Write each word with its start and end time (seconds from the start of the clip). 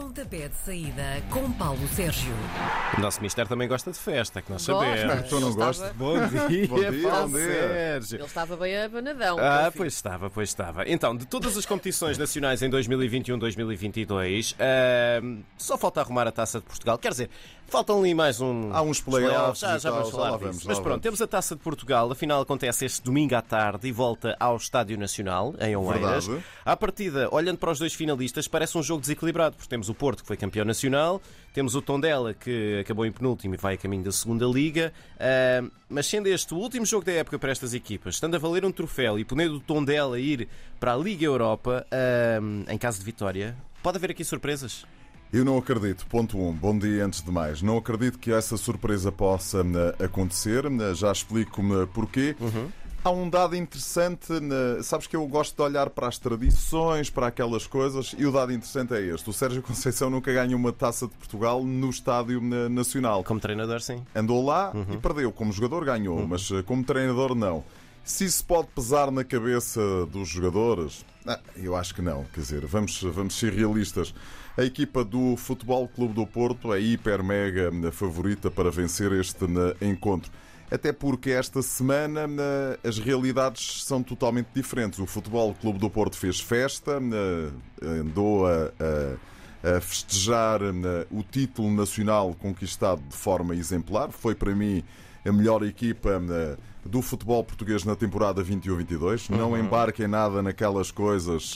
Pontapé 0.00 0.48
de 0.48 0.54
saída 0.62 1.22
com 1.30 1.50
Paulo 1.52 1.88
Sérgio. 1.88 2.30
O 2.98 3.00
nosso 3.00 3.22
Mister 3.22 3.48
também 3.48 3.66
gosta 3.66 3.90
de 3.90 3.98
festa, 3.98 4.42
que 4.42 4.52
nós 4.52 4.66
Gosta. 4.66 4.84
sabemos. 4.86 5.28
Tu 5.30 5.40
não 5.40 5.48
Ele 5.48 5.56
gostas? 5.56 5.86
estava- 5.90 5.94
Bom 5.94 6.48
dia, 6.48 6.68
Bom 6.68 6.76
dia, 6.90 7.10
Paulo 7.10 7.28
bom 7.30 7.36
dia. 7.38 7.46
Sérgio. 7.46 8.16
Ele 8.18 8.24
estava 8.26 8.56
bem 8.58 8.76
abanadão. 8.78 9.38
Ah, 9.40 9.72
pois 9.74 9.94
estava, 9.94 10.28
pois 10.28 10.50
estava. 10.50 10.86
Então, 10.86 11.16
de 11.16 11.24
todas 11.26 11.56
as 11.56 11.64
competições 11.64 12.18
nacionais 12.18 12.60
em 12.60 12.68
2021-2022, 12.68 14.54
ahm, 14.60 15.40
só 15.56 15.78
falta 15.78 16.02
arrumar 16.02 16.26
a 16.28 16.32
Taça 16.32 16.58
de 16.60 16.66
Portugal. 16.66 16.98
Quer 16.98 17.12
dizer, 17.12 17.30
faltam 17.66 17.98
ali 18.00 18.12
mais 18.12 18.38
um. 18.38 18.74
Há 18.74 18.82
uns 18.82 19.00
playoffs 19.00 19.60
Já, 19.60 19.76
e 19.76 19.78
já 19.78 19.88
tal, 19.90 19.92
vamos 20.00 20.08
já 20.10 20.12
falar 20.18 20.30
lá 20.32 20.36
disso. 20.36 20.44
vamos, 20.46 20.62
já 20.62 20.68
Mas 20.68 20.76
lá 20.76 20.82
pronto, 20.84 20.92
vamos. 20.92 21.02
temos 21.04 21.22
a 21.22 21.26
Taça 21.26 21.56
de 21.56 21.62
Portugal. 21.62 22.12
Afinal, 22.12 22.42
acontece 22.42 22.84
este 22.84 23.02
domingo 23.02 23.34
à 23.34 23.40
tarde 23.40 23.88
e 23.88 23.92
volta 23.92 24.36
ao 24.38 24.56
Estádio 24.56 24.98
Nacional, 24.98 25.54
em 25.58 25.74
Oeiras. 25.74 26.26
Verdade. 26.26 26.46
À 26.66 26.76
partida, 26.76 27.28
olhando 27.32 27.56
para 27.56 27.70
os 27.70 27.78
dois 27.78 27.94
finalistas, 27.94 28.46
parece 28.46 28.76
um 28.76 28.82
jogo 28.82 29.00
desequilibrado, 29.00 29.56
porque 29.56 29.70
temos 29.70 29.85
o 29.88 29.94
Porto, 29.94 30.22
que 30.22 30.26
foi 30.26 30.36
campeão 30.36 30.64
nacional, 30.64 31.20
temos 31.52 31.74
o 31.74 31.82
Tondela, 31.82 32.34
que 32.34 32.78
acabou 32.80 33.06
em 33.06 33.12
penúltimo 33.12 33.54
e 33.54 33.56
vai 33.56 33.74
a 33.74 33.76
caminho 33.76 34.04
da 34.04 34.12
segunda 34.12 34.44
Liga. 34.46 34.92
Ah, 35.18 35.68
mas 35.88 36.06
sendo 36.06 36.28
este 36.28 36.52
o 36.54 36.56
último 36.58 36.84
jogo 36.84 37.04
da 37.04 37.12
época 37.12 37.38
para 37.38 37.50
estas 37.50 37.74
equipas, 37.74 38.14
estando 38.14 38.34
a 38.34 38.38
valer 38.38 38.64
um 38.64 38.72
troféu 38.72 39.18
e 39.18 39.24
podendo 39.24 39.56
o 39.56 39.60
Tondela 39.60 40.18
ir 40.18 40.48
para 40.78 40.94
a 40.94 40.96
Liga 40.96 41.24
Europa, 41.24 41.86
ah, 41.90 42.72
em 42.72 42.78
caso 42.78 42.98
de 42.98 43.04
vitória, 43.04 43.56
pode 43.82 43.96
haver 43.96 44.10
aqui 44.10 44.24
surpresas? 44.24 44.84
Eu 45.32 45.44
não 45.44 45.58
acredito, 45.58 46.06
ponto 46.06 46.38
1. 46.38 46.48
Um. 46.48 46.52
Bom 46.52 46.78
dia 46.78 47.04
antes 47.04 47.20
de 47.20 47.30
mais. 47.30 47.60
Não 47.60 47.76
acredito 47.76 48.18
que 48.18 48.32
essa 48.32 48.56
surpresa 48.56 49.10
possa 49.10 49.58
eh, 49.98 50.04
acontecer. 50.04 50.62
Já 50.94 51.10
explico 51.10 51.60
eh, 51.82 51.86
porquê. 51.92 52.36
Há 53.06 53.10
um 53.12 53.30
dado 53.30 53.54
interessante, 53.54 54.32
eh, 54.32 54.82
sabes 54.82 55.06
que 55.06 55.14
eu 55.14 55.24
gosto 55.28 55.54
de 55.54 55.62
olhar 55.62 55.90
para 55.90 56.08
as 56.08 56.18
tradições, 56.18 57.08
para 57.08 57.28
aquelas 57.28 57.64
coisas, 57.64 58.12
e 58.18 58.26
o 58.26 58.32
dado 58.32 58.52
interessante 58.52 58.94
é 58.94 59.00
este. 59.00 59.30
O 59.30 59.32
Sérgio 59.32 59.62
Conceição 59.62 60.10
nunca 60.10 60.32
ganhou 60.32 60.58
uma 60.58 60.72
taça 60.72 61.06
de 61.06 61.12
Portugal 61.12 61.62
no 61.62 61.88
Estádio 61.88 62.40
Nacional. 62.68 63.22
Como 63.22 63.38
treinador, 63.38 63.80
sim. 63.80 64.02
Andou 64.12 64.44
lá 64.44 64.72
e 64.92 64.96
perdeu. 64.96 65.30
Como 65.30 65.52
jogador 65.52 65.84
ganhou, 65.84 66.26
mas 66.26 66.50
eh, 66.50 66.64
como 66.64 66.82
treinador 66.82 67.36
não. 67.36 67.62
Se 68.02 68.24
isso 68.24 68.44
pode 68.44 68.66
pesar 68.74 69.12
na 69.12 69.22
cabeça 69.22 69.80
dos 70.06 70.28
jogadores, 70.28 71.06
ah, 71.24 71.38
eu 71.54 71.76
acho 71.76 71.94
que 71.94 72.02
não. 72.02 72.24
Quer 72.34 72.40
dizer, 72.40 72.66
vamos, 72.66 73.00
vamos 73.02 73.38
ser 73.38 73.52
realistas. 73.52 74.12
A 74.58 74.64
equipa 74.64 75.04
do 75.04 75.36
Futebol 75.36 75.86
Clube 75.86 76.14
do 76.14 76.26
Porto 76.26 76.74
é 76.74 76.80
hiper 76.80 77.22
mega 77.22 77.70
eh, 77.70 77.90
favorita 77.92 78.50
para 78.50 78.68
vencer 78.68 79.12
este 79.12 79.44
eh, 79.44 79.86
encontro. 79.86 80.32
Até 80.70 80.92
porque 80.92 81.30
esta 81.30 81.62
semana 81.62 82.26
eh, 82.82 82.88
as 82.88 82.98
realidades 82.98 83.84
são 83.84 84.02
totalmente 84.02 84.48
diferentes. 84.54 84.98
O 84.98 85.06
Futebol 85.06 85.54
Clube 85.54 85.78
do 85.78 85.88
Porto 85.88 86.16
fez 86.16 86.40
festa, 86.40 87.00
eh, 87.82 87.86
andou 88.00 88.46
a- 88.46 88.72
a 88.80 89.36
a 89.76 89.80
festejar 89.80 90.60
eh, 90.62 91.06
o 91.10 91.24
título 91.24 91.72
nacional 91.72 92.34
conquistado 92.34 93.00
de 93.08 93.16
forma 93.16 93.54
exemplar. 93.56 94.10
Foi 94.12 94.32
para 94.34 94.54
mim 94.54 94.84
a 95.26 95.32
melhor 95.32 95.64
equipa 95.64 96.22
do 96.84 97.02
futebol 97.02 97.42
português 97.42 97.82
na 97.82 97.96
temporada 97.96 98.44
21-22. 98.44 99.28
Não 99.28 99.58
embarquem 99.58 100.06
nada 100.06 100.40
naquelas 100.40 100.92
coisas 100.92 101.54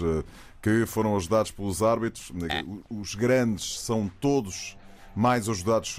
que 0.60 0.84
foram 0.86 1.16
ajudados 1.16 1.52
pelos 1.52 1.82
árbitros. 1.82 2.32
O- 2.66 3.00
Os 3.00 3.14
grandes 3.14 3.78
são 3.80 4.10
todos 4.20 4.76
mais 5.14 5.48
ajudados 5.48 5.96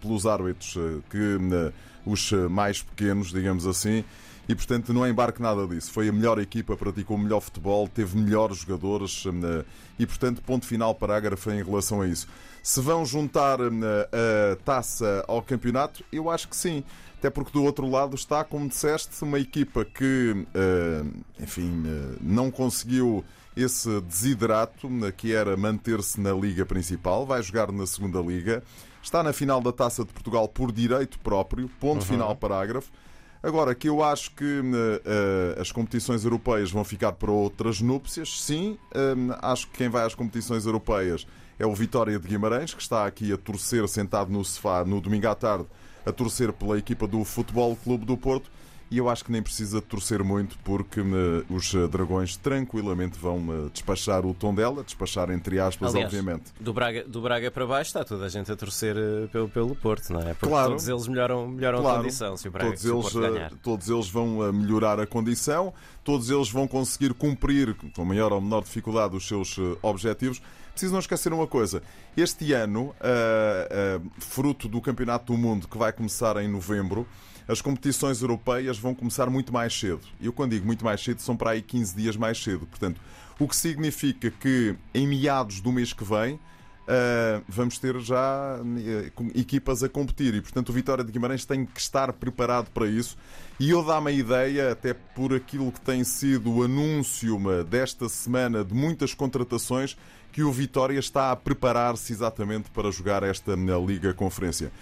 pelos 0.00 0.26
árbitros 0.26 0.74
que 1.10 1.38
os 2.10 2.32
eh, 2.32 2.48
mais 2.48 2.82
pequenos, 2.82 3.30
digamos 3.30 3.66
assim. 3.66 4.04
E 4.48 4.54
portanto 4.54 4.94
não 4.94 5.06
embarque 5.06 5.42
nada 5.42 5.66
disso. 5.66 5.92
Foi 5.92 6.08
a 6.08 6.12
melhor 6.12 6.38
equipa, 6.38 6.74
praticou 6.76 7.16
o 7.16 7.20
melhor 7.20 7.40
futebol, 7.40 7.86
teve 7.86 8.16
melhores 8.16 8.58
jogadores 8.58 9.24
eh, 9.26 9.64
e 9.98 10.06
portanto 10.06 10.40
ponto 10.42 10.64
final 10.64 10.94
parágrafo 10.94 11.50
em 11.50 11.62
relação 11.62 12.00
a 12.00 12.08
isso. 12.08 12.26
Se 12.62 12.80
vão 12.80 13.04
juntar 13.04 13.58
eh, 13.60 14.52
a 14.52 14.56
taça 14.56 15.24
ao 15.28 15.42
campeonato, 15.42 16.02
eu 16.10 16.30
acho 16.30 16.48
que 16.48 16.56
sim. 16.56 16.82
Até 17.18 17.28
porque 17.30 17.50
do 17.50 17.64
outro 17.64 17.88
lado 17.90 18.14
está, 18.14 18.44
como 18.44 18.68
disseste, 18.68 19.24
uma 19.24 19.40
equipa 19.40 19.84
que, 19.84 20.46
enfim, 21.40 21.82
não 22.20 22.48
conseguiu 22.48 23.24
esse 23.58 24.00
desiderato, 24.02 24.88
eh, 25.04 25.12
que 25.12 25.34
era 25.34 25.56
manter-se 25.56 26.20
na 26.20 26.32
Liga 26.32 26.64
Principal, 26.64 27.26
vai 27.26 27.42
jogar 27.42 27.72
na 27.72 27.86
Segunda 27.86 28.20
Liga, 28.20 28.62
está 29.02 29.22
na 29.22 29.32
final 29.32 29.60
da 29.60 29.72
Taça 29.72 30.04
de 30.04 30.12
Portugal 30.12 30.48
por 30.48 30.72
direito 30.72 31.18
próprio, 31.18 31.68
ponto 31.80 32.04
final 32.04 32.34
parágrafo. 32.36 32.90
Agora, 33.42 33.74
que 33.74 33.88
eu 33.88 34.02
acho 34.02 34.32
que 34.32 34.62
eh, 35.04 35.60
as 35.60 35.70
competições 35.70 36.24
europeias 36.24 36.72
vão 36.72 36.82
ficar 36.82 37.12
para 37.12 37.30
outras 37.30 37.80
núpcias, 37.80 38.42
sim. 38.42 38.76
eh, 38.92 39.14
acho 39.40 39.68
que 39.68 39.78
quem 39.78 39.88
vai 39.88 40.04
às 40.04 40.14
competições 40.14 40.66
europeias 40.66 41.24
é 41.58 41.64
o 41.64 41.74
Vitória 41.74 42.18
de 42.18 42.26
Guimarães, 42.26 42.74
que 42.74 42.82
está 42.82 43.06
aqui 43.06 43.32
a 43.32 43.36
torcer 43.36 43.86
sentado 43.88 44.30
no 44.32 44.44
sofá 44.44 44.84
no 44.84 45.00
domingo 45.00 45.28
à 45.28 45.34
tarde, 45.36 45.66
a 46.04 46.12
torcer 46.12 46.52
pela 46.52 46.78
equipa 46.78 47.06
do 47.06 47.22
Futebol 47.24 47.76
Clube 47.76 48.04
do 48.04 48.16
Porto. 48.16 48.50
E 48.90 48.96
eu 48.96 49.08
acho 49.10 49.22
que 49.22 49.30
nem 49.30 49.42
precisa 49.42 49.82
torcer 49.82 50.24
muito, 50.24 50.58
porque 50.64 51.00
eh, 51.00 51.44
os 51.50 51.74
eh, 51.74 51.86
Dragões 51.88 52.36
tranquilamente 52.36 53.18
vão 53.18 53.38
eh, 53.66 53.70
despachar 53.70 54.24
o 54.24 54.32
tom 54.32 54.54
dela, 54.54 54.82
despachar 54.82 55.30
entre 55.30 55.60
aspas, 55.60 55.94
Aliás, 55.94 56.06
obviamente. 56.06 56.44
Do 56.58 56.72
Braga, 56.72 57.04
do 57.04 57.20
Braga 57.20 57.50
para 57.50 57.66
baixo 57.66 57.88
está 57.90 58.02
toda 58.02 58.24
a 58.24 58.28
gente 58.30 58.50
a 58.50 58.56
torcer 58.56 58.96
pelo, 59.30 59.46
pelo 59.50 59.76
Porto, 59.76 60.10
não 60.10 60.20
é? 60.20 60.32
Porque 60.32 60.46
Claro. 60.46 60.70
todos 60.70 60.88
eles 60.88 61.06
melhoram, 61.06 61.46
melhoram 61.48 61.80
a 61.80 61.82
Claro. 61.82 61.98
condição 62.02 62.36
se 62.38 62.48
o 62.48 62.50
Braga 62.50 62.68
todos, 62.78 62.80
se 63.12 63.18
eles, 63.18 63.30
ganhar. 63.32 63.50
todos 63.62 63.88
eles 63.90 64.08
vão 64.08 64.50
melhorar 64.54 64.98
a 64.98 65.06
condição, 65.06 65.74
todos 66.02 66.30
eles 66.30 66.50
vão 66.50 66.66
conseguir 66.66 67.12
cumprir, 67.12 67.74
com 67.94 68.04
maior 68.06 68.32
ou 68.32 68.40
menor 68.40 68.62
dificuldade, 68.62 69.14
os 69.14 69.28
seus 69.28 69.56
objetivos. 69.82 70.40
Preciso 70.70 70.92
não 70.92 71.00
esquecer 71.00 71.32
uma 71.32 71.46
coisa: 71.46 71.82
este 72.16 72.52
ano, 72.52 72.94
eh, 73.00 73.68
eh, 73.70 74.00
fruto 74.18 74.68
do 74.68 74.80
Campeonato 74.80 75.32
do 75.32 75.36
Mundo 75.38 75.66
que 75.68 75.76
vai 75.76 75.92
começar 75.92 76.36
em 76.42 76.48
novembro, 76.48 77.06
as 77.48 77.62
competições 77.62 78.20
europeias 78.20 78.78
vão 78.78 78.94
começar 78.94 79.30
muito 79.30 79.52
mais 79.52 79.72
cedo. 79.72 80.02
E 80.20 80.26
eu, 80.26 80.32
quando 80.32 80.50
digo 80.50 80.66
muito 80.66 80.84
mais 80.84 81.02
cedo, 81.02 81.20
são 81.22 81.34
para 81.34 81.50
aí 81.52 81.62
15 81.62 81.96
dias 81.96 82.14
mais 82.16 82.40
cedo. 82.40 82.66
Portanto, 82.66 83.00
o 83.38 83.48
que 83.48 83.56
significa 83.56 84.30
que 84.30 84.76
em 84.94 85.06
meados 85.08 85.60
do 85.60 85.72
mês 85.72 85.92
que 85.92 86.04
vem. 86.04 86.38
Uh, 86.88 87.44
vamos 87.46 87.78
ter 87.78 88.00
já 88.00 88.58
com- 89.14 89.30
equipas 89.34 89.82
a 89.82 89.90
competir 89.90 90.34
e, 90.34 90.40
portanto, 90.40 90.70
o 90.70 90.72
Vitória 90.72 91.04
de 91.04 91.12
Guimarães 91.12 91.44
tem 91.44 91.66
que 91.66 91.78
estar 91.78 92.10
preparado 92.14 92.70
para 92.70 92.86
isso. 92.86 93.14
E 93.60 93.68
eu 93.68 93.84
dá-me 93.84 94.08
a 94.08 94.14
ideia, 94.14 94.72
até 94.72 94.94
por 94.94 95.34
aquilo 95.34 95.70
que 95.70 95.82
tem 95.82 96.02
sido 96.02 96.50
o 96.50 96.62
anúncio 96.62 97.38
desta 97.64 98.08
semana 98.08 98.64
de 98.64 98.72
muitas 98.72 99.12
contratações, 99.12 99.98
que 100.32 100.42
o 100.42 100.50
Vitória 100.50 100.98
está 100.98 101.30
a 101.30 101.36
preparar-se 101.36 102.10
exatamente 102.10 102.70
para 102.70 102.90
jogar 102.90 103.22
esta 103.22 103.54
na 103.54 103.76
Liga 103.76 104.14
Conferência. 104.14 104.72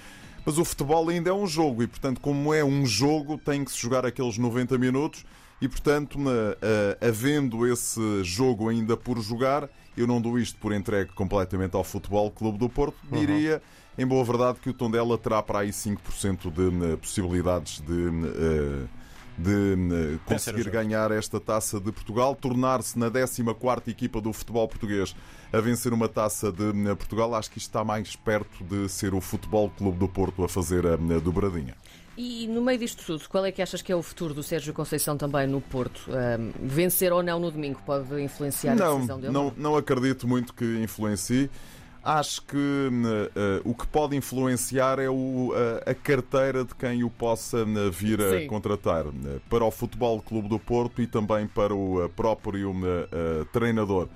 Mas 0.46 0.56
o 0.58 0.64
futebol 0.64 1.08
ainda 1.08 1.28
é 1.28 1.32
um 1.32 1.46
jogo 1.46 1.82
e, 1.82 1.86
portanto, 1.88 2.20
como 2.20 2.54
é 2.54 2.64
um 2.64 2.86
jogo, 2.86 3.36
tem 3.36 3.64
que 3.64 3.72
se 3.72 3.78
jogar 3.78 4.06
aqueles 4.06 4.38
90 4.38 4.78
minutos 4.78 5.24
e, 5.60 5.68
portanto, 5.68 6.18
na- 6.20 6.30
a- 7.00 7.08
havendo 7.08 7.66
esse 7.66 8.22
jogo 8.22 8.68
ainda 8.68 8.96
por 8.96 9.20
jogar, 9.20 9.68
eu 9.96 10.06
não 10.06 10.20
dou 10.20 10.38
isto 10.38 10.56
por 10.60 10.72
entregue 10.72 11.10
completamente 11.14 11.74
ao 11.74 11.82
Futebol 11.82 12.30
Clube 12.30 12.58
do 12.58 12.68
Porto. 12.68 12.96
Diria, 13.10 13.60
em 13.98 14.06
boa 14.06 14.22
verdade, 14.24 14.60
que 14.60 14.70
o 14.70 14.72
Tondela 14.72 15.18
terá 15.18 15.42
para 15.42 15.58
aí 15.60 15.72
5% 15.72 16.50
de 16.50 16.92
eh, 16.92 16.96
possibilidades 16.96 17.80
de, 17.80 17.92
eh, 17.92 18.84
de 19.38 19.74
eh, 20.14 20.18
conseguir 20.24 20.70
ganhar 20.70 21.10
esta 21.10 21.38
taça 21.38 21.78
de 21.78 21.92
Portugal, 21.92 22.34
tornar-se 22.34 22.98
na 22.98 23.10
14 23.10 23.42
equipa 23.90 24.20
do 24.20 24.32
futebol 24.32 24.66
português 24.66 25.14
a 25.52 25.60
vencer 25.60 25.92
uma 25.92 26.08
taça 26.08 26.50
de 26.50 26.70
eh, 26.70 26.94
Portugal. 26.94 27.34
Acho 27.34 27.50
que 27.50 27.58
isto 27.58 27.68
está 27.68 27.84
mais 27.84 28.16
perto 28.16 28.64
de 28.64 28.88
ser 28.88 29.14
o 29.14 29.20
Futebol 29.20 29.70
Clube 29.70 29.98
do 29.98 30.08
Porto 30.08 30.42
a 30.44 30.48
fazer 30.48 30.86
a 30.86 30.94
a 30.94 31.18
dobradinha. 31.20 31.74
E 32.16 32.48
no 32.48 32.62
meio 32.62 32.78
disto 32.78 33.04
tudo, 33.04 33.28
qual 33.28 33.44
é 33.44 33.52
que 33.52 33.60
achas 33.60 33.82
que 33.82 33.92
é 33.92 33.96
o 33.96 34.02
futuro 34.02 34.32
do 34.32 34.42
Sérgio 34.42 34.72
Conceição 34.72 35.18
também 35.18 35.46
no 35.46 35.60
Porto? 35.60 36.10
Ahm, 36.10 36.50
vencer 36.62 37.12
ou 37.12 37.22
não 37.22 37.38
no 37.38 37.50
domingo 37.50 37.78
pode 37.84 38.22
influenciar 38.22 38.72
a 38.72 38.76
não, 38.76 38.94
decisão 38.94 39.20
dele? 39.20 39.32
não, 39.32 39.52
não 39.54 39.76
acredito 39.76 40.26
muito 40.26 40.54
que 40.54 40.64
influencie. 40.82 41.50
Acho 42.08 42.40
que 42.42 42.56
eh, 42.56 43.60
o 43.64 43.74
que 43.74 43.84
pode 43.88 44.14
influenciar 44.14 45.00
é 45.00 45.10
o, 45.10 45.52
eh, 45.56 45.90
a 45.90 45.94
carteira 45.94 46.64
de 46.64 46.72
quem 46.72 47.02
o 47.02 47.10
possa 47.10 47.58
eh, 47.58 47.90
vir 47.90 48.20
a 48.22 48.38
Sim. 48.38 48.46
contratar 48.46 49.06
eh, 49.06 49.40
para 49.50 49.64
o 49.64 49.72
Futebol 49.72 50.22
Clube 50.22 50.48
do 50.48 50.56
Porto 50.56 51.02
e 51.02 51.06
também 51.08 51.48
para 51.48 51.74
o 51.74 52.08
próprio 52.10 52.72
eh, 52.72 53.44
treinador. 53.52 54.06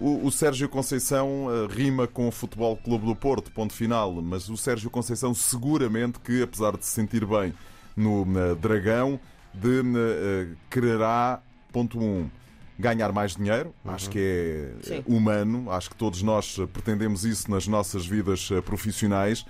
O, 0.00 0.26
o 0.26 0.32
Sérgio 0.32 0.68
Conceição 0.68 1.46
eh, 1.48 1.72
rima 1.72 2.08
com 2.08 2.26
o 2.26 2.32
Futebol 2.32 2.76
Clube 2.76 3.06
do 3.06 3.14
Porto, 3.14 3.52
ponto 3.52 3.72
final, 3.72 4.12
mas 4.14 4.48
o 4.48 4.56
Sérgio 4.56 4.90
Conceição 4.90 5.32
seguramente 5.32 6.18
que, 6.18 6.42
apesar 6.42 6.76
de 6.76 6.84
se 6.84 6.90
sentir 6.90 7.24
bem 7.24 7.54
no 7.96 8.26
eh, 8.36 8.56
Dragão, 8.56 9.20
de, 9.54 9.80
eh, 9.80 10.48
quererá, 10.68 11.40
ponto 11.72 12.00
um, 12.00 12.28
ganhar 12.78 13.12
mais 13.12 13.36
dinheiro. 13.36 13.74
Acho 13.84 14.10
que 14.10 14.18
é 14.18 14.82
Sim. 14.82 15.04
humano, 15.06 15.70
acho 15.70 15.90
que 15.90 15.96
todos 15.96 16.22
nós 16.22 16.56
eh, 16.58 16.66
pretendemos 16.66 17.24
isso 17.24 17.50
nas 17.50 17.66
nossas 17.66 18.06
vidas 18.06 18.48
eh, 18.52 18.60
profissionais. 18.60 19.44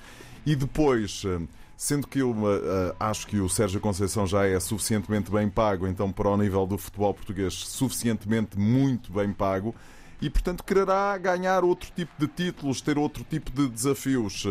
E 0.47 0.55
depois, 0.55 1.23
eh, 1.27 1.41
sendo 1.77 2.07
que 2.07 2.21
eu 2.21 2.33
eh, 2.33 2.95
acho 3.01 3.27
que 3.27 3.39
o 3.39 3.49
Sérgio 3.49 3.81
Conceição 3.81 4.27
já 4.27 4.47
é 4.47 4.59
suficientemente 4.61 5.31
bem 5.31 5.49
pago, 5.49 5.87
então 5.87 6.11
para 6.13 6.29
o 6.29 6.37
nível 6.37 6.67
do 6.67 6.79
futebol 6.79 7.13
português, 7.13 7.55
suficientemente 7.55 8.59
muito 8.59 9.13
bem 9.13 9.33
pago, 9.33 9.75
e, 10.23 10.31
portanto, 10.31 10.65
quererá 10.65 11.19
ganhar 11.19 11.63
outro 11.63 11.91
tipo 11.95 12.13
de 12.19 12.27
títulos, 12.27 12.81
ter 12.81 12.97
outro 12.97 13.23
tipo 13.23 13.51
de 13.51 13.69
desafios. 13.69 14.47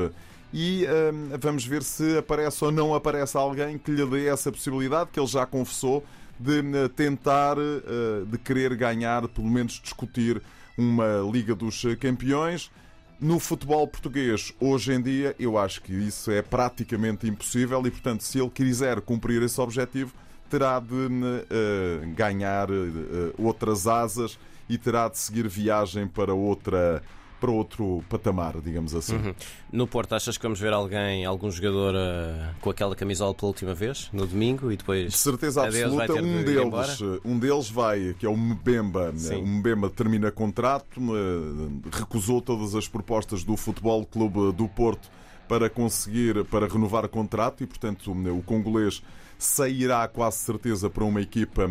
E 0.53 0.85
hum, 0.85 1.29
vamos 1.39 1.65
ver 1.65 1.81
se 1.81 2.19
aparece 2.19 2.63
ou 2.63 2.71
não 2.71 2.93
aparece 2.93 3.35
alguém 3.35 3.77
que 3.79 3.89
lhe 3.89 4.05
dê 4.05 4.27
essa 4.27 4.51
possibilidade, 4.51 5.09
que 5.11 5.19
ele 5.19 5.25
já 5.25 5.43
confessou, 5.43 6.03
de 6.39 6.61
hum, 6.61 6.89
tentar, 6.95 7.57
uh, 7.57 8.25
de 8.25 8.37
querer 8.37 8.75
ganhar, 8.75 9.27
pelo 9.27 9.49
menos 9.49 9.79
discutir 9.81 10.41
uma 10.77 11.21
Liga 11.31 11.55
dos 11.55 11.83
Campeões. 11.99 12.71
No 13.19 13.39
futebol 13.39 13.87
português, 13.87 14.53
hoje 14.59 14.93
em 14.93 15.01
dia, 15.01 15.35
eu 15.39 15.57
acho 15.57 15.81
que 15.81 15.93
isso 15.93 16.29
é 16.31 16.41
praticamente 16.41 17.25
impossível 17.27 17.85
e, 17.87 17.91
portanto, 17.91 18.23
se 18.23 18.39
ele 18.39 18.49
quiser 18.49 18.99
cumprir 18.99 19.41
esse 19.41 19.59
objetivo, 19.61 20.13
terá 20.49 20.79
de 20.79 20.93
uh, 20.93 22.13
ganhar 22.13 22.69
uh, 22.69 23.33
outras 23.37 23.87
asas 23.87 24.37
e 24.67 24.77
terá 24.77 25.07
de 25.07 25.17
seguir 25.17 25.47
viagem 25.47 26.07
para 26.07 26.33
outra 26.33 27.01
para 27.45 27.51
outro 27.51 28.03
patamar, 28.09 28.59
digamos 28.59 28.95
assim. 28.95 29.17
Uhum. 29.17 29.35
No 29.71 29.85
Porto, 29.85 30.15
achas 30.15 30.35
que 30.35 30.41
vamos 30.41 30.59
ver 30.59 30.73
alguém, 30.73 31.25
algum 31.25 31.51
jogador 31.51 31.93
uh, 31.93 32.55
com 32.59 32.71
aquela 32.71 32.95
camisola 32.95 33.35
pela 33.35 33.49
última 33.49 33.75
vez, 33.75 34.09
no 34.11 34.25
domingo, 34.25 34.71
e 34.71 34.77
depois. 34.77 35.11
De 35.11 35.17
certeza 35.17 35.63
absoluta, 35.63 36.13
um 36.13 36.43
deles, 36.43 37.01
um 37.23 37.37
deles 37.37 37.69
vai, 37.69 38.15
que 38.17 38.25
é 38.25 38.29
o 38.29 38.35
Mbemba. 38.35 39.13
Sim. 39.15 39.35
O 39.35 39.45
Mbemba 39.45 39.91
termina 39.91 40.31
contrato, 40.31 40.99
uh, 40.99 41.81
recusou 41.91 42.41
todas 42.41 42.73
as 42.73 42.87
propostas 42.87 43.43
do 43.43 43.55
Futebol 43.55 44.03
Clube 44.07 44.51
do 44.53 44.67
Porto 44.67 45.07
para 45.47 45.69
conseguir, 45.69 46.43
para 46.45 46.67
renovar 46.67 47.07
contrato 47.07 47.63
e, 47.63 47.67
portanto, 47.67 48.11
o 48.11 48.41
congolês 48.41 49.03
sairá 49.37 50.07
quase 50.07 50.37
certeza 50.37 50.89
para 50.89 51.03
uma 51.03 51.21
equipa 51.21 51.69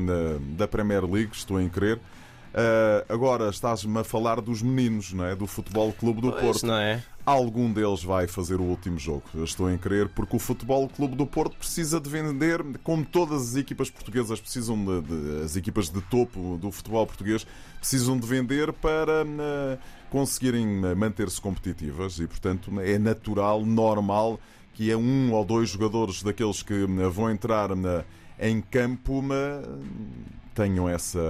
da 0.56 0.68
Premier 0.68 1.04
League, 1.04 1.30
estou 1.32 1.60
em 1.60 1.68
crer. 1.68 1.98
Uh, 2.54 3.12
agora 3.12 3.50
estás-me 3.50 3.98
a 3.98 4.04
falar 4.04 4.40
dos 4.40 4.62
meninos, 4.62 5.12
não 5.12 5.24
é? 5.24 5.34
Do 5.34 5.44
Futebol 5.44 5.92
Clube 5.92 6.20
do 6.20 6.30
pois, 6.30 6.44
Porto. 6.44 6.66
Não 6.66 6.76
é? 6.76 7.02
Algum 7.26 7.72
deles 7.72 8.04
vai 8.04 8.28
fazer 8.28 8.60
o 8.60 8.62
último 8.62 8.96
jogo. 8.96 9.24
Eu 9.34 9.42
estou 9.42 9.68
em 9.68 9.76
crer, 9.76 10.08
porque 10.10 10.36
o 10.36 10.38
Futebol 10.38 10.88
Clube 10.88 11.16
do 11.16 11.26
Porto 11.26 11.56
precisa 11.56 12.00
de 12.00 12.08
vender, 12.08 12.62
como 12.84 13.04
todas 13.04 13.50
as 13.50 13.56
equipas 13.56 13.90
portuguesas 13.90 14.40
precisam 14.40 14.76
de, 14.84 15.02
de 15.02 15.42
as 15.42 15.56
equipas 15.56 15.90
de 15.90 16.00
topo 16.02 16.56
do 16.56 16.70
futebol 16.70 17.04
português 17.04 17.44
precisam 17.80 18.16
de 18.16 18.26
vender 18.26 18.72
para 18.72 19.24
uh, 19.24 19.78
conseguirem 20.08 20.82
ah, 20.84 20.94
manter-se 20.94 21.40
competitivas 21.40 22.18
e, 22.20 22.26
portanto, 22.26 22.70
é 22.80 22.98
natural, 22.98 23.66
normal 23.66 24.38
que 24.74 24.90
é 24.90 24.96
um 24.96 25.32
ou 25.32 25.44
dois 25.44 25.70
jogadores 25.70 26.22
daqueles 26.22 26.62
que 26.62 26.86
vão 27.10 27.30
entrar 27.30 27.74
na, 27.74 28.04
em 28.38 28.60
campo 28.60 29.22
tenham 30.54 30.88
essa. 30.88 31.20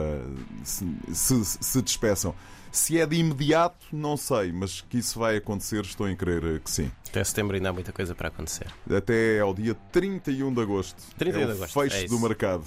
se, 0.62 0.86
se, 1.12 1.44
se 1.44 1.82
despeçam. 1.82 2.34
Se 2.70 2.98
é 2.98 3.06
de 3.06 3.16
imediato, 3.16 3.86
não 3.92 4.16
sei, 4.16 4.50
mas 4.52 4.80
que 4.80 4.98
isso 4.98 5.16
vai 5.16 5.36
acontecer, 5.36 5.82
estou 5.82 6.08
em 6.08 6.16
crer 6.16 6.58
que 6.58 6.68
sim. 6.68 6.90
Até 7.08 7.22
setembro 7.22 7.54
ainda 7.54 7.68
há 7.68 7.72
muita 7.72 7.92
coisa 7.92 8.16
para 8.16 8.28
acontecer. 8.28 8.66
Até 8.90 9.38
ao 9.38 9.54
dia 9.54 9.76
31 9.92 10.52
de 10.52 10.60
agosto. 10.60 11.00
31 11.16 11.40
é 11.40 11.46
de 11.46 11.52
agosto. 11.52 11.80
fecho 11.80 11.96
é 12.04 12.08
do 12.08 12.18
mercado. 12.18 12.64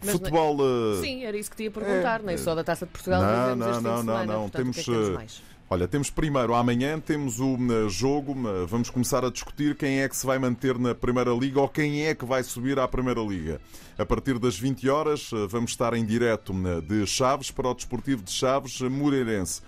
Mas 0.00 0.12
Futebol. 0.12 0.56
Não... 0.56 1.02
Sim, 1.02 1.24
era 1.24 1.36
isso 1.36 1.50
que 1.50 1.56
te 1.56 1.62
ia 1.64 1.70
perguntar, 1.70 2.20
é... 2.20 2.22
nem 2.22 2.38
só 2.38 2.54
da 2.54 2.64
Taça 2.64 2.86
de 2.86 2.92
Portugal. 2.92 3.20
Não, 3.20 3.56
não, 3.56 3.80
não, 3.80 4.02
não, 4.02 4.26
não. 4.26 4.40
Portanto, 4.42 4.52
temos. 4.52 4.76
Que 4.76 4.80
é 4.80 4.84
que 4.84 5.16
temos 5.16 5.42
Olha, 5.68 5.88
temos 5.88 6.10
primeiro, 6.10 6.54
amanhã 6.54 7.00
temos 7.00 7.40
o 7.40 7.56
uh, 7.56 7.88
jogo, 7.88 8.34
uh, 8.34 8.64
vamos 8.68 8.88
começar 8.88 9.24
a 9.24 9.30
discutir 9.30 9.74
quem 9.74 9.98
é 9.98 10.08
que 10.08 10.16
se 10.16 10.24
vai 10.24 10.38
manter 10.38 10.78
na 10.78 10.94
Primeira 10.94 11.32
Liga 11.32 11.60
ou 11.60 11.68
quem 11.68 12.06
é 12.06 12.14
que 12.14 12.24
vai 12.24 12.44
subir 12.44 12.78
à 12.78 12.86
Primeira 12.86 13.20
Liga. 13.20 13.60
A 13.98 14.06
partir 14.06 14.38
das 14.38 14.56
20 14.56 14.88
horas 14.88 15.32
uh, 15.32 15.48
vamos 15.48 15.72
estar 15.72 15.92
em 15.94 16.04
direto 16.04 16.52
de 16.86 17.04
Chaves 17.04 17.50
para 17.50 17.68
o 17.68 17.74
Desportivo 17.74 18.22
de 18.22 18.30
Chaves 18.30 18.80
Moreirense. 18.80 19.60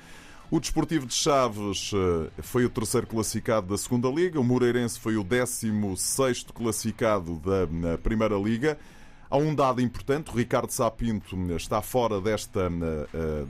O 0.52 0.60
Desportivo 0.60 1.04
de 1.04 1.14
Chaves 1.14 1.90
foi 2.42 2.64
o 2.64 2.70
terceiro 2.70 3.06
classificado 3.06 3.66
da 3.66 3.76
Segunda 3.76 4.08
Liga, 4.08 4.40
o 4.40 4.44
Moreirense 4.44 5.00
foi 5.00 5.16
o 5.16 5.24
16 5.24 6.46
classificado 6.54 7.42
da 7.44 7.98
Primeira 7.98 8.36
Liga. 8.36 8.78
Há 9.30 9.36
um 9.36 9.54
dado 9.54 9.80
importante, 9.80 10.30
o 10.30 10.34
Ricardo 10.34 10.70
Sapinto 10.70 11.36
está 11.54 11.82
fora 11.82 12.20
desta, 12.20 12.70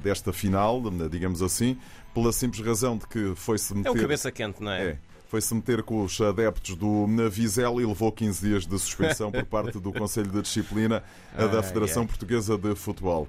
desta 0.02 0.32
final, 0.32 0.82
digamos 1.08 1.40
assim, 1.40 1.78
pela 2.12 2.32
simples 2.32 2.66
razão 2.66 2.96
de 2.96 3.06
que 3.06 3.32
foi-se 3.36 3.74
meter... 3.74 3.88
É 3.88 3.92
o 3.92 3.94
cabeça 3.94 4.32
quente, 4.32 4.60
não 4.60 4.72
é? 4.72 4.90
É. 4.90 4.98
Foi-se 5.28 5.54
meter 5.54 5.82
com 5.82 6.02
os 6.02 6.20
adeptos 6.20 6.74
do 6.74 7.06
Navizel 7.06 7.80
e 7.80 7.86
levou 7.86 8.10
15 8.10 8.48
dias 8.48 8.66
de 8.66 8.78
suspensão 8.78 9.30
por 9.30 9.44
parte 9.44 9.78
do 9.78 9.92
Conselho 9.94 10.30
de 10.30 10.40
Disciplina 10.40 11.04
ah, 11.36 11.46
da 11.46 11.62
Federação 11.62 12.02
yeah. 12.02 12.08
Portuguesa 12.08 12.56
de 12.56 12.74
Futebol. 12.74 13.28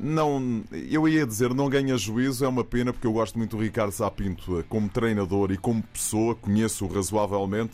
Não, 0.00 0.64
eu 0.72 1.06
ia 1.06 1.26
dizer, 1.26 1.54
não 1.54 1.68
ganha 1.68 1.96
juízo, 1.98 2.44
é 2.44 2.48
uma 2.48 2.64
pena, 2.64 2.92
porque 2.92 3.06
eu 3.06 3.12
gosto 3.12 3.36
muito 3.38 3.56
do 3.56 3.62
Ricardo 3.62 3.92
Sapinto 3.92 4.58
eh, 4.58 4.64
como 4.68 4.88
treinador 4.88 5.52
e 5.52 5.58
como 5.58 5.82
pessoa, 5.82 6.34
conheço-o 6.34 6.88
razoavelmente. 6.88 7.72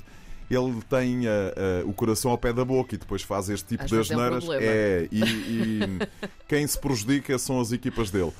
Ele 0.50 0.80
tem 0.88 1.26
uh, 1.26 1.84
uh, 1.84 1.88
o 1.88 1.92
coração 1.92 2.30
ao 2.30 2.38
pé 2.38 2.52
da 2.52 2.64
boca 2.64 2.94
e 2.94 2.98
depois 2.98 3.22
faz 3.22 3.48
este 3.50 3.76
tipo 3.76 3.84
de 3.84 3.98
asneiras. 3.98 4.44
É, 4.44 4.48
um 4.48 4.52
é, 4.54 5.08
e, 5.12 5.22
e 5.22 5.80
quem 6.48 6.66
se 6.66 6.78
prejudica 6.78 7.38
são 7.38 7.60
as 7.60 7.70
equipas 7.70 8.10
dele. 8.10 8.32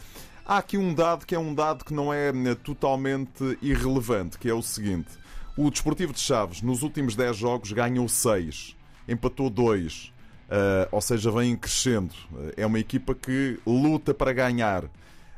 Há 0.46 0.56
aqui 0.56 0.78
um 0.78 0.94
dado 0.94 1.26
que 1.26 1.34
é 1.34 1.38
um 1.38 1.55
dado 1.55 1.84
que 1.84 1.93
não 1.93 2.10
é 2.10 2.32
né, 2.32 2.55
totalmente 2.55 3.58
irrelevante, 3.60 4.38
que 4.38 4.49
é 4.49 4.55
o 4.55 4.62
seguinte. 4.62 5.10
O 5.55 5.70
Desportivo 5.70 6.12
de 6.12 6.20
Chaves, 6.20 6.62
nos 6.62 6.82
últimos 6.82 7.14
10 7.14 7.37
jogos, 7.37 7.72
ganhou 7.72 8.08
6, 8.08 8.75
empatou 9.06 9.50
2, 9.50 10.04
uh, 10.04 10.12
eh, 10.49 10.88
ou 10.90 11.00
seja, 11.02 11.31
vem 11.31 11.54
crescendo. 11.54 12.14
É 12.56 12.64
uma 12.64 12.78
equipa 12.78 13.14
que 13.14 13.58
luta 13.66 14.14
para 14.14 14.32
ganhar. 14.32 14.84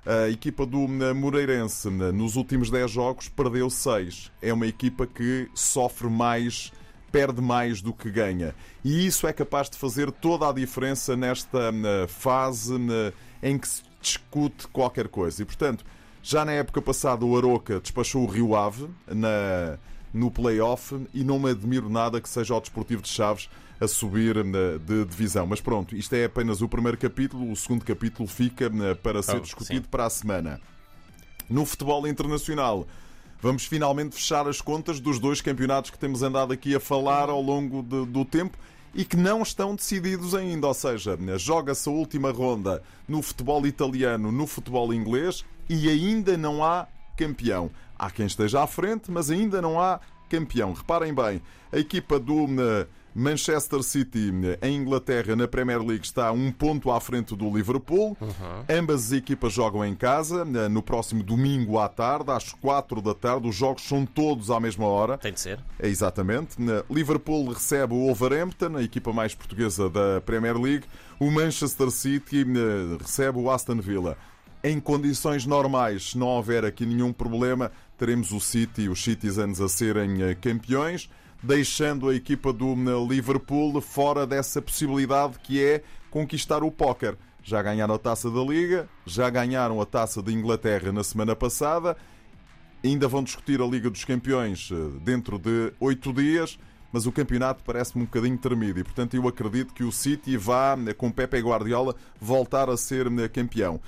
A 0.06 0.28
equipa 0.28 0.64
do 0.64 0.88
Moreirense, 1.14 1.90
nos 1.90 2.36
últimos 2.36 2.70
10 2.70 2.90
jogos, 2.90 3.28
perdeu 3.28 3.68
6. 3.68 4.32
É 4.40 4.52
uma 4.52 4.66
equipa 4.66 5.06
que 5.06 5.48
sofre 5.54 6.08
mais, 6.08 6.72
perde 7.12 7.42
mais 7.42 7.82
do 7.82 7.92
que 7.92 8.10
ganha. 8.10 8.54
E 8.84 9.06
isso 9.06 9.26
é 9.26 9.32
capaz 9.32 9.68
de 9.68 9.76
fazer 9.76 10.10
toda 10.10 10.48
a 10.48 10.52
diferença 10.52 11.16
nesta 11.16 11.72
fase 12.08 12.74
em 13.42 13.58
que 13.58 13.68
se 13.68 13.82
discute 14.00 14.66
qualquer 14.68 15.08
coisa. 15.08 15.42
E, 15.42 15.44
portanto, 15.44 15.84
já 16.22 16.44
na 16.44 16.52
época 16.52 16.80
passada 16.80 17.24
o 17.24 17.36
Aroca 17.36 17.80
despachou 17.80 18.24
o 18.24 18.26
Rio 18.26 18.56
Ave 18.56 18.88
na, 19.06 19.78
no 20.12 20.30
play-off 20.30 20.98
e 21.14 21.22
não 21.22 21.38
me 21.38 21.50
admiro 21.50 21.88
nada 21.88 22.20
que 22.20 22.28
seja 22.28 22.54
o 22.54 22.60
Desportivo 22.60 23.02
de 23.02 23.08
Chaves 23.08 23.48
a 23.80 23.88
subir 23.88 24.34
de 24.44 25.04
divisão. 25.06 25.46
Mas 25.46 25.60
pronto, 25.60 25.96
isto 25.96 26.14
é 26.14 26.26
apenas 26.26 26.60
o 26.60 26.68
primeiro 26.68 26.98
capítulo, 26.98 27.50
o 27.50 27.56
segundo 27.56 27.84
capítulo 27.84 28.28
fica 28.28 28.70
para 29.02 29.22
ser 29.22 29.36
oh, 29.36 29.40
discutido 29.40 29.84
sim. 29.84 29.90
para 29.90 30.04
a 30.04 30.10
semana. 30.10 30.60
No 31.48 31.64
futebol 31.64 32.06
internacional, 32.06 32.86
vamos 33.40 33.64
finalmente 33.64 34.14
fechar 34.14 34.46
as 34.46 34.60
contas 34.60 35.00
dos 35.00 35.18
dois 35.18 35.40
campeonatos 35.40 35.90
que 35.90 35.98
temos 35.98 36.22
andado 36.22 36.52
aqui 36.52 36.74
a 36.74 36.80
falar 36.80 37.30
ao 37.30 37.40
longo 37.40 37.82
de, 37.82 38.06
do 38.06 38.24
tempo 38.24 38.58
e 38.94 39.04
que 39.04 39.16
não 39.16 39.42
estão 39.42 39.74
decididos 39.74 40.34
ainda. 40.34 40.66
Ou 40.66 40.74
seja, 40.74 41.18
joga-se 41.38 41.88
a 41.88 41.92
última 41.92 42.30
ronda 42.30 42.82
no 43.08 43.22
futebol 43.22 43.66
italiano, 43.66 44.30
no 44.30 44.46
futebol 44.46 44.92
inglês 44.92 45.44
e 45.68 45.88
ainda 45.88 46.36
não 46.36 46.62
há 46.62 46.86
campeão. 47.16 47.70
Há 47.98 48.10
quem 48.10 48.26
esteja 48.26 48.62
à 48.62 48.66
frente, 48.66 49.10
mas 49.10 49.30
ainda 49.30 49.62
não 49.62 49.80
há 49.80 50.00
campeão. 50.28 50.72
Reparem 50.72 51.14
bem, 51.14 51.42
a 51.72 51.78
equipa 51.78 52.18
do 52.18 52.46
eh, 52.60 52.86
Manchester 53.14 53.82
City 53.82 54.32
em 54.62 54.76
Inglaterra 54.76 55.34
na 55.34 55.48
Premier 55.48 55.80
League 55.80 56.04
está 56.04 56.30
um 56.32 56.52
ponto 56.52 56.90
à 56.90 57.00
frente 57.00 57.34
do 57.36 57.48
Liverpool. 57.50 58.16
Uhum. 58.20 58.64
Ambas 58.68 59.06
as 59.06 59.12
equipas 59.12 59.52
jogam 59.52 59.84
em 59.84 59.94
casa 59.94 60.44
no 60.44 60.82
próximo 60.82 61.22
domingo 61.22 61.78
à 61.78 61.88
tarde, 61.88 62.30
às 62.30 62.52
4 62.52 63.00
da 63.02 63.14
tarde. 63.14 63.48
Os 63.48 63.56
jogos 63.56 63.82
são 63.82 64.06
todos 64.06 64.50
à 64.50 64.60
mesma 64.60 64.86
hora. 64.86 65.18
Tem 65.18 65.32
de 65.32 65.40
ser. 65.40 65.58
É, 65.78 65.88
exatamente. 65.88 66.56
Liverpool 66.90 67.52
recebe 67.52 67.94
o 67.94 68.06
Wolverhampton, 68.06 68.76
a 68.76 68.82
equipa 68.82 69.12
mais 69.12 69.34
portuguesa 69.34 69.90
da 69.90 70.20
Premier 70.20 70.56
League. 70.56 70.84
O 71.18 71.30
Manchester 71.30 71.90
City 71.90 72.46
recebe 73.00 73.38
o 73.38 73.50
Aston 73.50 73.80
Villa. 73.80 74.16
Em 74.62 74.78
condições 74.78 75.46
normais, 75.46 76.10
se 76.10 76.18
não 76.18 76.26
houver 76.26 76.66
aqui 76.66 76.84
nenhum 76.84 77.14
problema, 77.14 77.72
teremos 77.96 78.30
o 78.30 78.38
City 78.38 78.82
e 78.82 78.88
os 78.90 79.02
Citizens 79.02 79.58
a 79.58 79.68
serem 79.70 80.22
eh, 80.22 80.34
campeões 80.34 81.08
deixando 81.42 82.08
a 82.08 82.14
equipa 82.14 82.52
do 82.52 82.74
Liverpool 83.06 83.80
fora 83.80 84.26
dessa 84.26 84.60
possibilidade 84.60 85.38
que 85.38 85.62
é 85.62 85.82
conquistar 86.10 86.62
o 86.62 86.70
póquer. 86.70 87.16
Já 87.42 87.62
ganharam 87.62 87.94
a 87.94 87.98
taça 87.98 88.30
da 88.30 88.40
Liga, 88.42 88.88
já 89.06 89.30
ganharam 89.30 89.80
a 89.80 89.86
taça 89.86 90.22
de 90.22 90.32
Inglaterra 90.32 90.92
na 90.92 91.02
semana 91.02 91.34
passada, 91.34 91.96
ainda 92.84 93.08
vão 93.08 93.22
discutir 93.22 93.60
a 93.60 93.66
Liga 93.66 93.88
dos 93.88 94.04
Campeões 94.04 94.68
eh, 94.70 94.98
dentro 95.02 95.38
de 95.38 95.72
oito 95.80 96.12
dias, 96.12 96.58
mas 96.92 97.06
o 97.06 97.12
campeonato 97.12 97.62
parece-me 97.64 98.02
um 98.02 98.06
bocadinho 98.06 98.36
tremido 98.36 98.80
e, 98.80 98.84
portanto, 98.84 99.14
eu 99.14 99.26
acredito 99.26 99.72
que 99.72 99.84
o 99.84 99.92
City 99.92 100.36
vá, 100.36 100.76
eh, 100.86 100.92
com 100.92 101.10
Pepe 101.10 101.40
Guardiola, 101.40 101.94
voltar 102.20 102.68
a 102.68 102.76
ser 102.76 103.06
eh, 103.06 103.28
campeão. 103.28 103.80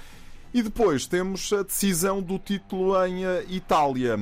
E 0.55 0.63
depois 0.63 1.07
temos 1.07 1.53
a 1.53 1.63
decisão 1.63 2.23
do 2.23 2.39
título 2.39 2.95
em 3.07 3.23
Itália. 3.49 4.17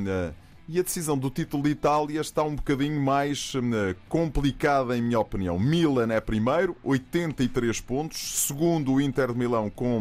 E 0.73 0.79
a 0.79 0.85
decisão 0.85 1.19
do 1.19 1.29
título 1.31 1.65
de 1.65 1.71
Itália 1.71 2.21
está 2.21 2.45
um 2.45 2.55
bocadinho 2.55 3.03
mais 3.03 3.57
hum, 3.57 3.73
complicada, 4.09 4.97
em 4.97 5.03
minha 5.03 5.19
opinião. 5.19 5.59
Milan 5.59 6.13
é 6.13 6.21
primeiro, 6.21 6.77
83 6.85 7.81
pontos. 7.81 8.47
Segundo, 8.47 8.93
o 8.93 9.01
Inter 9.01 9.33
de 9.33 9.39
Milão 9.41 9.69
com 9.69 10.01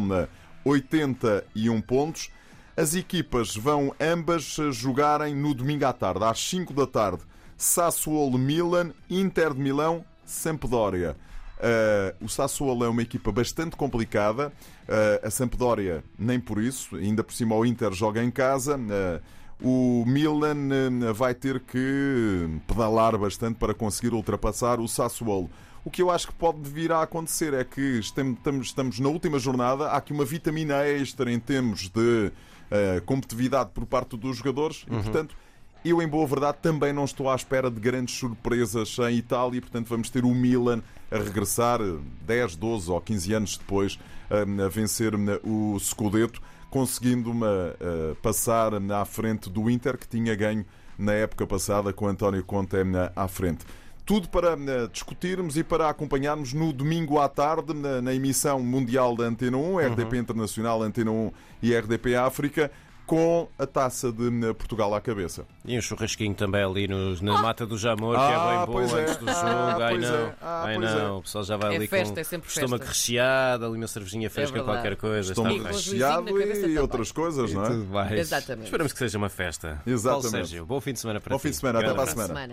81 0.64 1.80
pontos. 1.80 2.30
As 2.76 2.94
equipas 2.94 3.56
vão 3.56 3.92
ambas 4.00 4.58
jogarem 4.70 5.34
no 5.34 5.54
domingo 5.54 5.86
à 5.86 5.92
tarde, 5.92 6.22
às 6.22 6.38
5 6.38 6.72
da 6.72 6.86
tarde. 6.86 7.24
Sassuolo-Milan, 7.56 8.92
Inter 9.10 9.52
de 9.52 9.60
Milão, 9.60 10.04
Sampdoria. 10.24 11.16
Uh, 11.58 12.24
o 12.24 12.28
Sassuolo 12.28 12.84
é 12.84 12.88
uma 12.88 13.02
equipa 13.02 13.32
bastante 13.32 13.74
complicada. 13.74 14.52
Uh, 14.88 15.26
a 15.26 15.30
Sampdoria, 15.30 16.04
nem 16.16 16.38
por 16.38 16.62
isso. 16.62 16.94
Ainda 16.94 17.24
por 17.24 17.34
cima, 17.34 17.56
o 17.56 17.66
Inter 17.66 17.92
joga 17.92 18.22
em 18.22 18.30
casa. 18.30 18.76
Uh, 18.76 19.39
o 19.62 20.04
Milan 20.06 21.12
vai 21.14 21.34
ter 21.34 21.60
que 21.60 22.60
pedalar 22.66 23.16
bastante 23.18 23.56
para 23.56 23.74
conseguir 23.74 24.14
ultrapassar 24.14 24.80
o 24.80 24.88
Sassuolo. 24.88 25.50
O 25.84 25.90
que 25.90 26.02
eu 26.02 26.10
acho 26.10 26.26
que 26.28 26.34
pode 26.34 26.60
vir 26.68 26.92
a 26.92 27.02
acontecer 27.02 27.54
é 27.54 27.64
que 27.64 27.98
estamos, 27.98 28.66
estamos 28.66 29.00
na 29.00 29.08
última 29.08 29.38
jornada, 29.38 29.88
há 29.88 29.96
aqui 29.96 30.12
uma 30.12 30.24
vitamina 30.24 30.86
extra 30.86 31.32
em 31.32 31.38
termos 31.38 31.88
de 31.88 32.30
uh, 32.30 33.02
competitividade 33.06 33.70
por 33.72 33.86
parte 33.86 34.16
dos 34.16 34.36
jogadores 34.36 34.84
uhum. 34.90 34.98
e, 34.98 35.02
portanto, 35.02 35.36
eu, 35.84 36.02
em 36.02 36.08
boa 36.08 36.26
verdade, 36.26 36.58
também 36.60 36.92
não 36.92 37.04
estou 37.04 37.30
à 37.30 37.34
espera 37.34 37.70
de 37.70 37.80
grandes 37.80 38.14
surpresas 38.16 38.96
em 38.98 39.16
Itália 39.16 39.58
e, 39.58 39.60
portanto, 39.60 39.86
vamos 39.88 40.10
ter 40.10 40.24
o 40.24 40.34
Milan 40.34 40.82
a 41.10 41.18
regressar 41.18 41.80
10, 42.26 42.56
12 42.56 42.90
ou 42.90 43.00
15 43.00 43.32
anos 43.34 43.56
depois 43.56 43.98
a 44.30 44.68
vencer 44.68 45.12
o 45.42 45.76
Scudetto, 45.78 46.40
conseguindo 46.70 47.30
uma, 47.30 47.74
passar 48.22 48.72
à 48.74 49.04
frente 49.04 49.50
do 49.50 49.68
Inter, 49.68 49.98
que 49.98 50.06
tinha 50.06 50.34
ganho 50.36 50.64
na 50.96 51.12
época 51.12 51.46
passada 51.46 51.92
com 51.92 52.06
António 52.06 52.44
Conte 52.44 52.76
à 53.16 53.26
frente. 53.26 53.64
Tudo 54.04 54.28
para 54.28 54.56
discutirmos 54.92 55.56
e 55.56 55.62
para 55.62 55.88
acompanharmos 55.88 56.52
no 56.52 56.72
domingo 56.72 57.18
à 57.18 57.28
tarde, 57.28 57.72
na, 57.72 58.14
emissão 58.14 58.60
mundial 58.60 59.16
da 59.16 59.24
Antena 59.24 59.56
1, 59.56 59.78
RDP 59.78 60.16
uhum. 60.16 60.22
Internacional, 60.22 60.82
Antena 60.82 61.10
1 61.10 61.32
e 61.62 61.74
RDP 61.74 62.16
África 62.16 62.70
com 63.10 63.48
a 63.58 63.66
taça 63.66 64.12
de 64.12 64.28
eh, 64.28 64.52
Portugal 64.52 64.94
à 64.94 65.00
cabeça. 65.00 65.44
E 65.64 65.76
um 65.76 65.80
churrasquinho 65.80 66.32
também 66.32 66.62
ali 66.62 66.86
no, 66.86 67.20
na 67.20 67.42
Mata 67.42 67.66
do 67.66 67.76
Jamor, 67.76 68.14
que 68.14 68.22
é 68.22 68.34
ah, 68.36 68.64
bem 68.64 68.72
bom 68.72 68.80
é. 68.82 69.00
antes 69.00 69.16
do 69.16 69.26
jogo. 69.26 69.36
Ah, 69.36 69.78
ai 69.80 69.98
não, 69.98 70.14
é. 70.14 70.34
ah, 70.40 70.62
ai 70.64 70.78
não. 70.78 70.86
É. 70.86 71.10
O 71.10 71.22
pessoal 71.22 71.42
já 71.42 71.56
vai 71.56 71.72
é 71.72 71.76
ali 71.76 71.88
festa, 71.88 72.14
com 72.14 72.20
é 72.20 72.22
sempre 72.22 72.48
estômago 72.48 72.84
festa. 72.84 72.92
recheado, 72.92 73.66
ali 73.66 73.76
uma 73.76 73.88
cervejinha 73.88 74.30
fresca, 74.30 74.62
qualquer 74.62 74.94
coisa. 74.94 75.32
Estômago 75.32 75.64
recheado 75.64 76.40
e, 76.40 76.66
e 76.68 76.78
outras 76.78 77.10
coisas, 77.10 77.52
não 77.52 77.64
é? 77.64 78.16
Exatamente. 78.16 78.66
Esperamos 78.66 78.92
que 78.92 78.98
seja 79.00 79.18
uma 79.18 79.28
festa. 79.28 79.82
Exatamente. 79.84 80.22
Paulo 80.22 80.46
Sérgio, 80.46 80.64
bom 80.64 80.80
fim 80.80 80.92
de 80.92 81.00
semana 81.00 81.20
para 81.20 81.30
bom 81.30 81.36
ti. 81.36 81.40
Bom 81.40 81.42
fim 81.42 81.50
de 81.50 81.56
semana, 81.56 81.78
até 81.80 81.92
para 81.92 82.02
a 82.04 82.06
semana. 82.06 82.46